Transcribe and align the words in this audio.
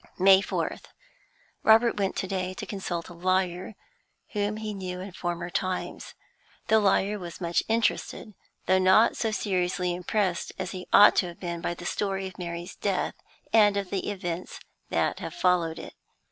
May 0.17 0.41
4th. 0.41 0.85
Robert 1.61 1.95
went 1.99 2.15
to 2.15 2.27
day 2.27 2.55
to 2.55 2.65
consult 2.65 3.07
a 3.09 3.13
lawyer 3.13 3.75
whom 4.33 4.57
he 4.57 4.73
knew 4.73 4.99
in 4.99 5.11
former 5.11 5.51
times. 5.51 6.15
The 6.69 6.79
lawyer 6.79 7.19
was 7.19 7.39
much 7.39 7.61
interested, 7.67 8.33
though 8.65 8.79
not 8.79 9.15
so 9.15 9.29
seriously 9.29 9.93
impressed 9.93 10.53
as 10.57 10.71
he 10.71 10.87
ought 10.91 11.15
to 11.17 11.27
have 11.27 11.39
been 11.39 11.61
by 11.61 11.75
the 11.75 11.85
story 11.85 12.25
of 12.25 12.39
Mary's 12.39 12.75
death 12.75 13.13
and 13.53 13.77
of 13.77 13.91
the 13.91 14.09
events 14.09 14.59
that 14.89 15.19
have 15.19 15.35
followed 15.35 15.77
it. 15.77 15.93